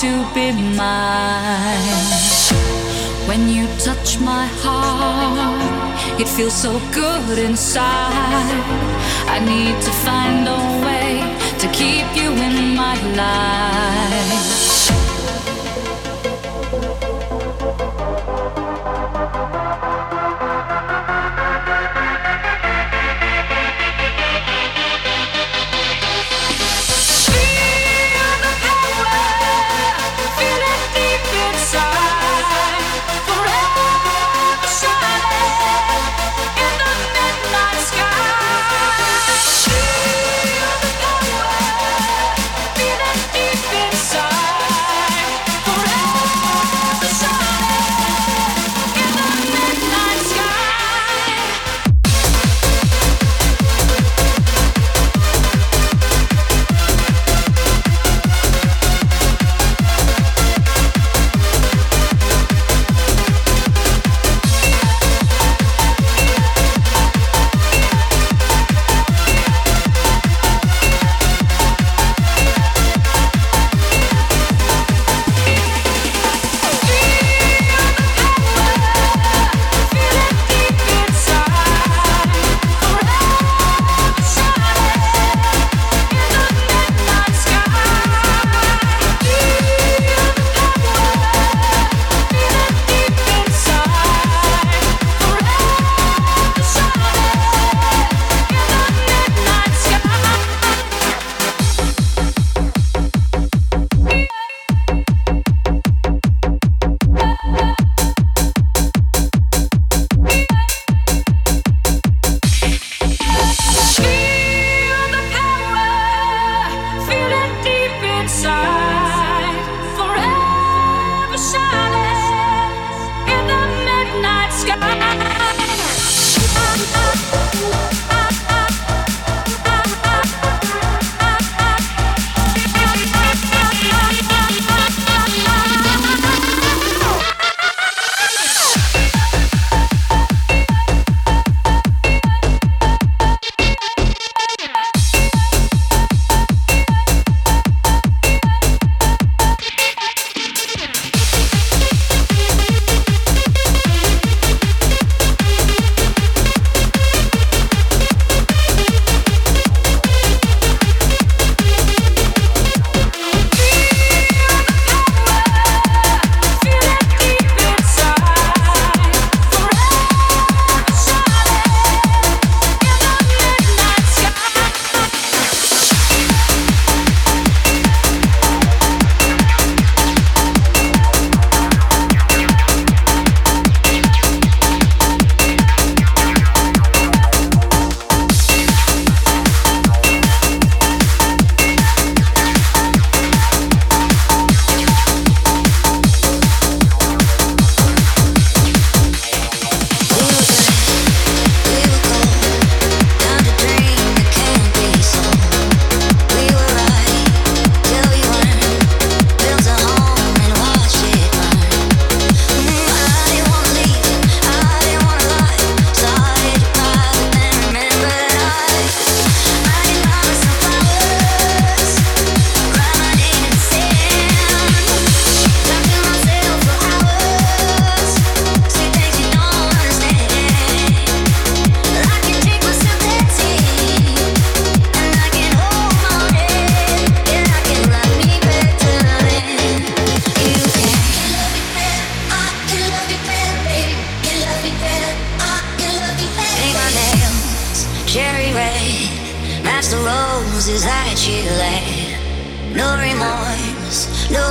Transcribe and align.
to 0.00 0.24
be 0.32 0.52
mine. 0.52 1.74
When 3.26 3.48
you 3.48 3.66
touch 3.78 4.20
my 4.20 4.46
heart, 4.62 6.20
it 6.20 6.28
feels 6.28 6.54
so 6.54 6.78
good 6.92 7.38
inside. 7.38 8.62
I 9.26 9.40
need 9.40 9.74
to 9.82 9.90
find 10.06 10.46
a 10.46 10.60
way 10.86 11.10
to 11.58 11.66
keep 11.72 12.06
you 12.14 12.30
in 12.30 12.76
my 12.76 12.94
life. 13.16 14.67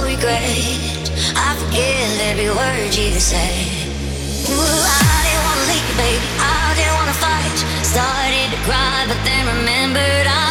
regret. 0.03 1.03
I 1.35 1.55
forget 1.59 2.09
every 2.29 2.49
word 2.49 2.93
you 2.95 3.19
say. 3.19 3.53
Ooh, 4.49 4.57
I 4.57 5.17
didn't 5.25 5.43
wanna 5.47 5.65
leave, 5.71 5.97
baby. 5.97 6.27
I 6.39 6.73
didn't 6.77 6.95
wanna 6.99 7.17
fight. 7.25 7.57
Started 7.83 8.47
to 8.53 8.59
cry, 8.67 9.05
but 9.07 9.19
then 9.25 9.43
remembered 9.47 10.27
I. 10.27 10.46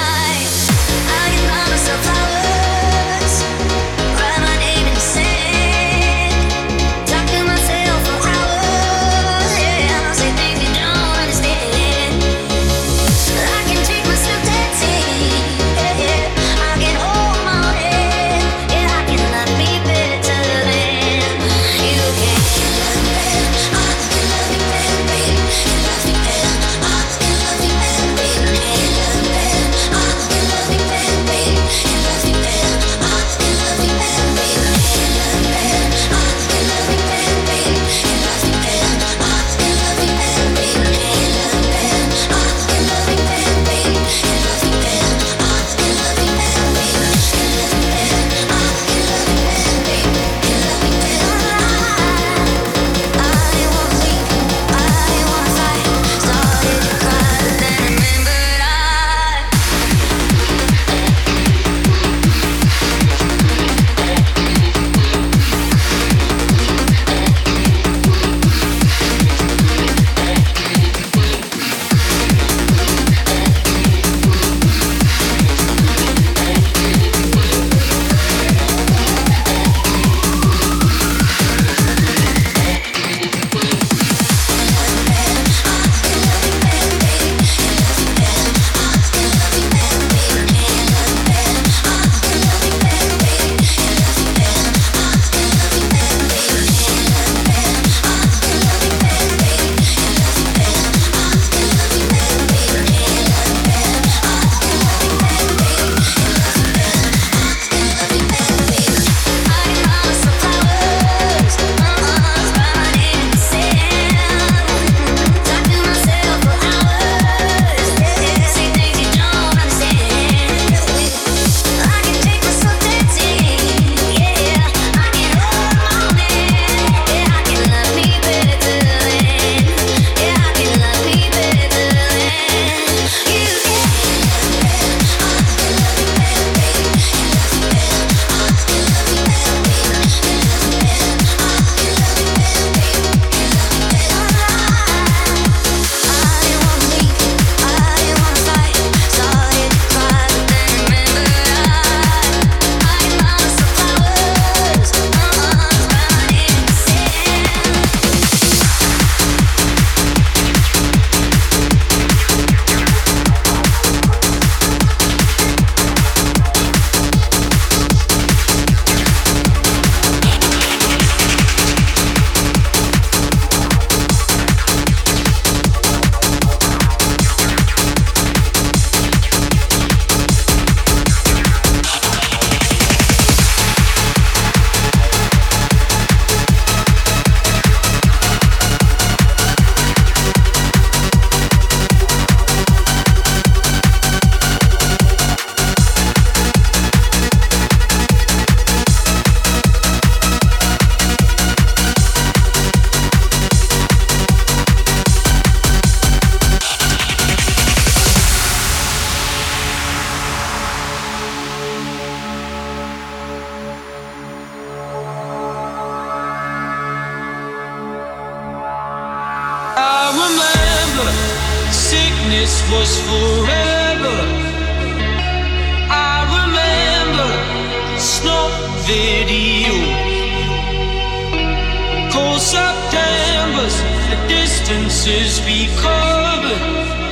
distances 235.06 235.38
we. 235.47 235.66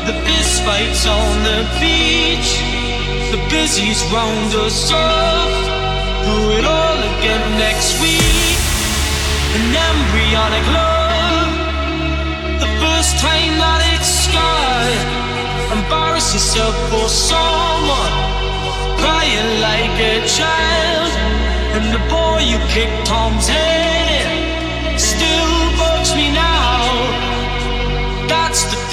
The 0.06 0.14
fist 0.26 0.62
fights 0.66 1.06
on 1.06 1.30
the 1.44 1.62
beach. 1.80 2.50
The 3.30 3.40
busies 3.48 4.02
round 4.12 4.52
us 4.66 4.90
up. 4.92 5.52
Do 6.26 6.36
it 6.58 6.64
all 6.64 6.98
again 7.14 7.44
next 7.58 7.94
week. 8.02 8.58
An 9.56 9.64
embryonic 9.90 10.66
love. 10.74 11.52
The 12.64 12.70
first 12.82 13.14
time 13.22 13.54
that 13.62 13.80
it's 13.94 14.10
sky. 14.26 14.86
Embarrass 15.78 16.34
yourself 16.34 16.74
for 16.90 17.08
someone. 17.08 18.14
Crying 18.98 19.50
like 19.62 19.96
a 20.12 20.16
child. 20.26 21.12
And 21.78 21.86
the 21.94 22.02
boy 22.10 22.38
you 22.42 22.58
kicked 22.74 23.06
Tom's 23.06 23.46
head 23.46 24.08
in 24.18 24.98
still 24.98 25.54
bugs 25.78 26.14
me 26.14 26.32
now. 26.32 26.73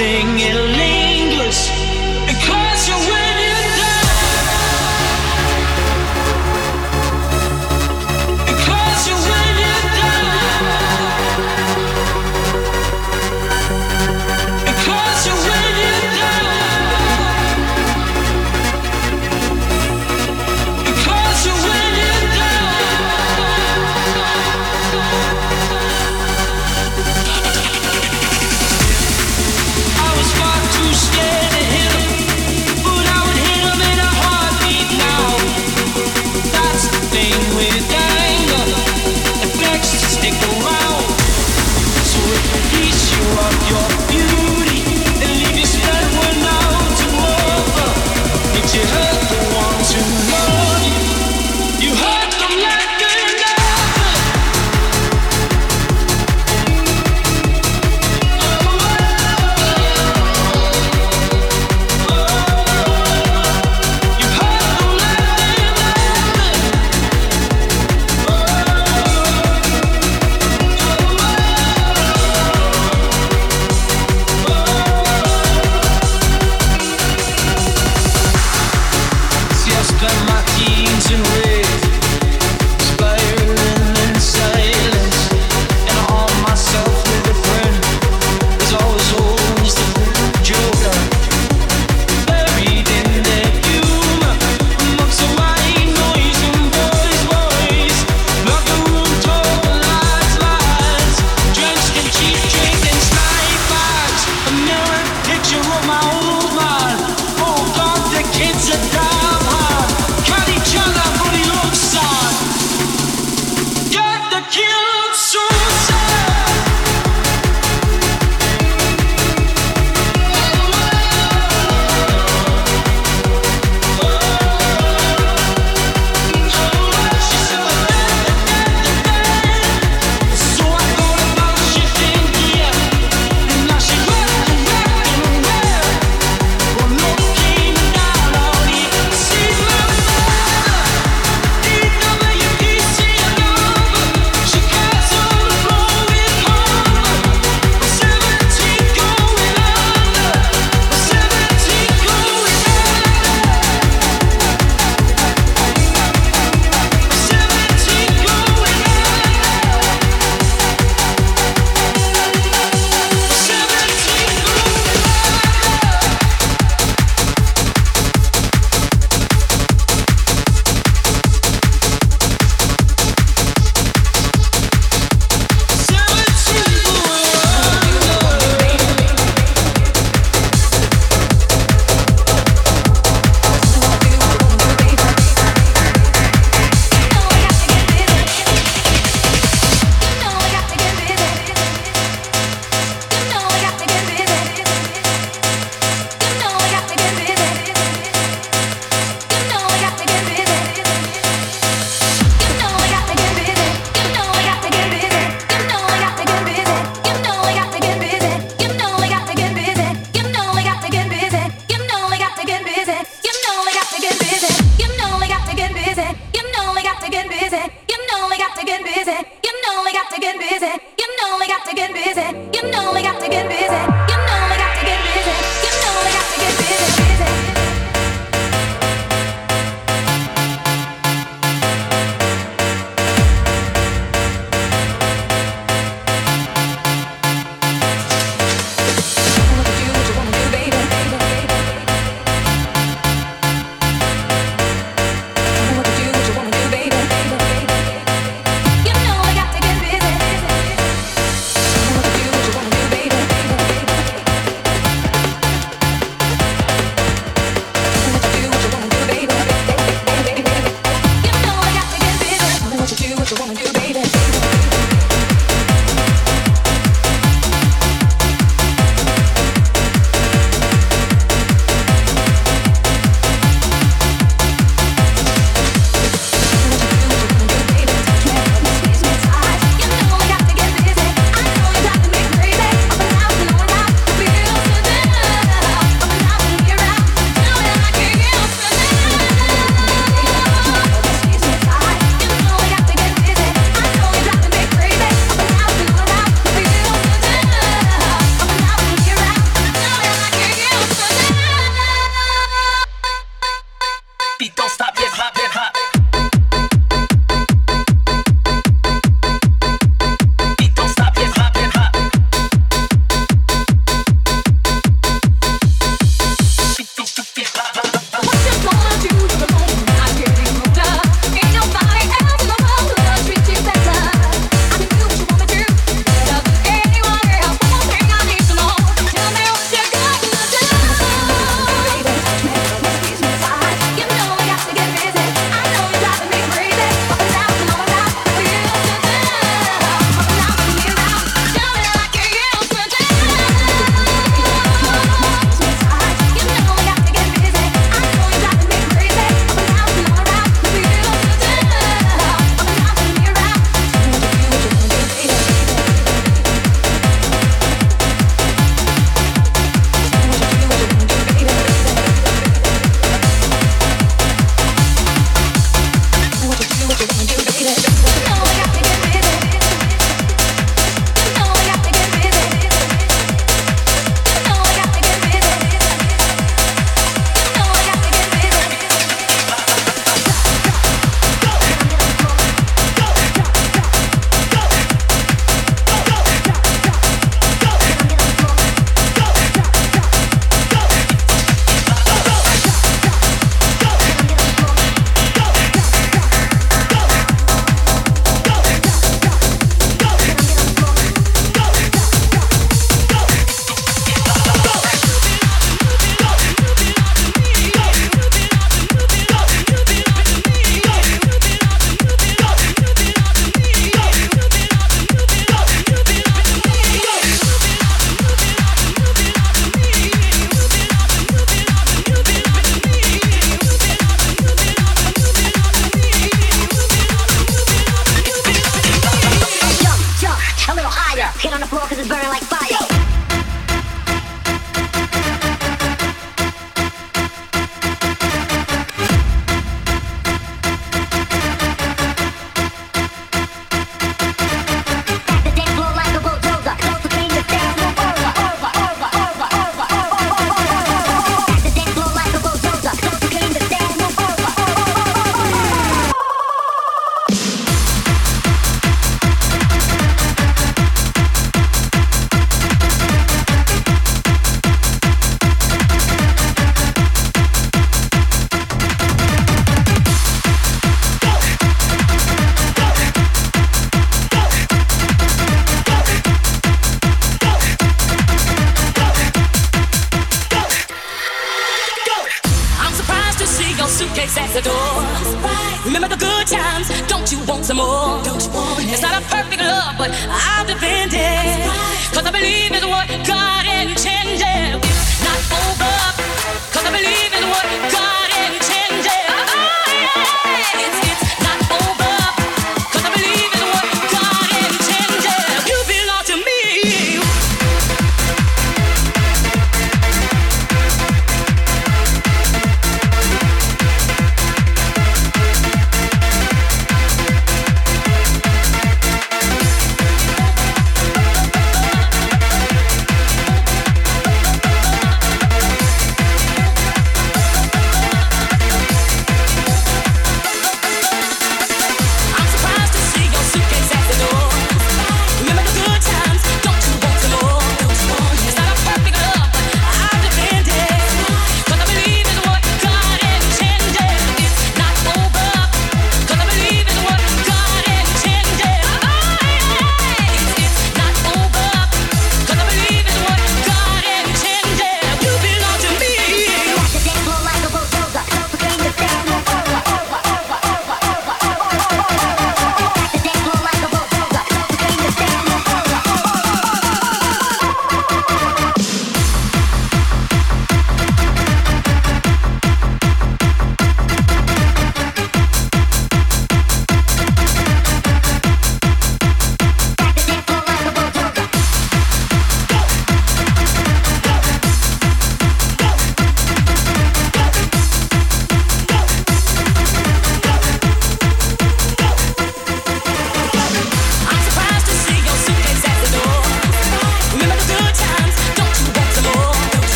That's 0.00 0.08
the 0.08 0.22
thing, 0.22 0.40
it 0.40 0.79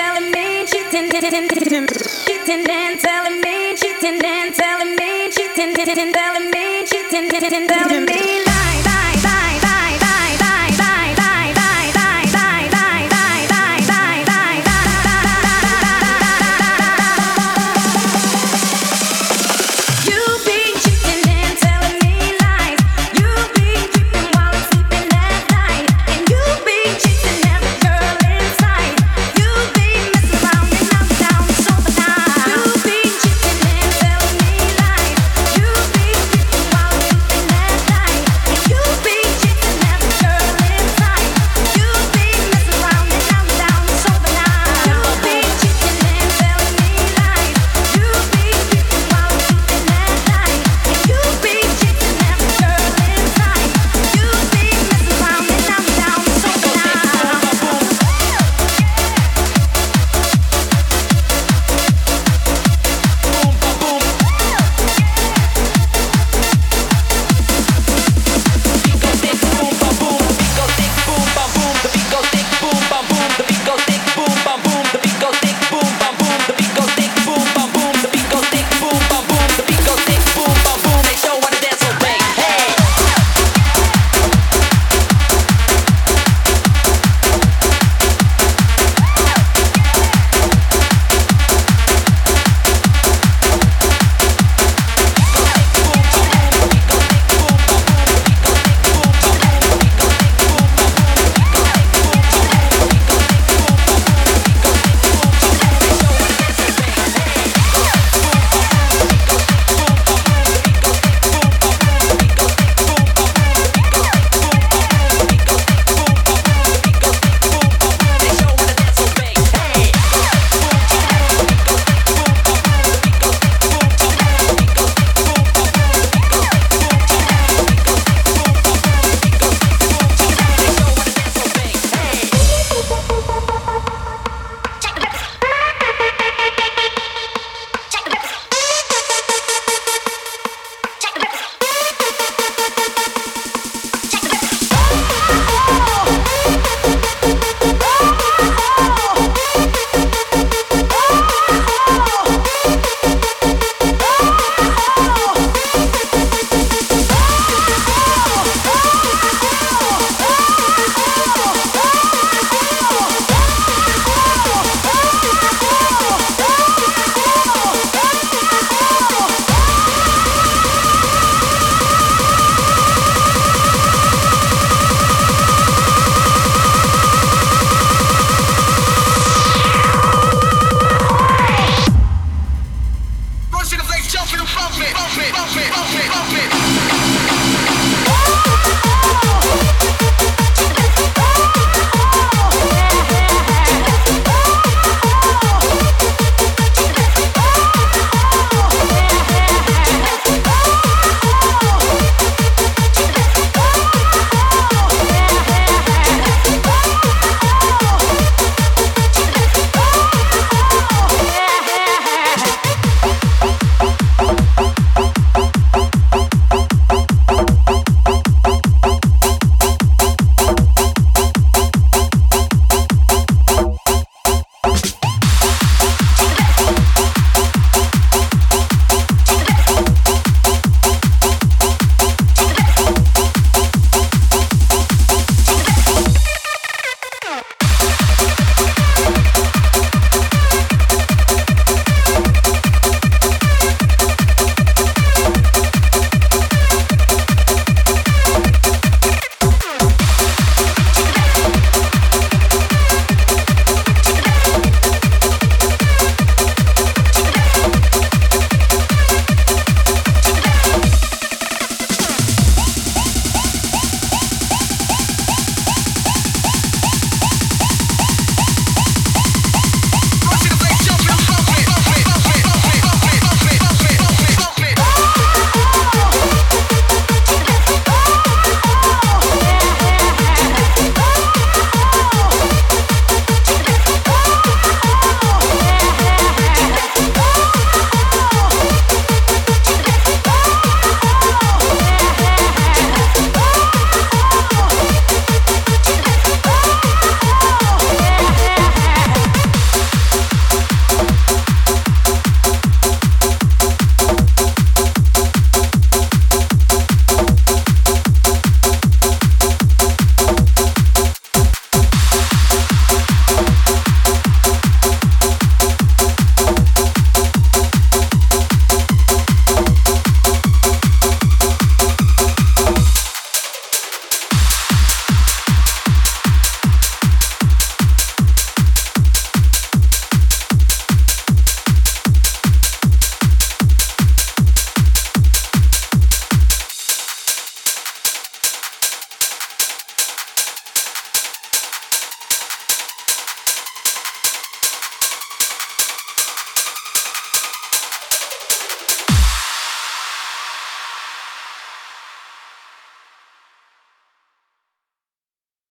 telling 0.00 0.30
me, 0.32 0.64
cheating, 0.64 1.10
cheating 1.10 1.46
cheating, 1.48 1.86
cheating, 2.26 2.64
and 2.70 2.98
telling 2.98 3.38
me, 3.42 3.76
cheating 3.76 4.18
and 4.24 4.54
telling 4.54 4.96
me, 4.96 5.30
cheating, 5.30 5.74
cheating, 5.76 6.12
telling 6.12 6.50
me, 6.50 6.86
cheating, 6.86 7.28
cheating, 7.30 7.68
telling 7.68 8.04
me. 8.06 8.49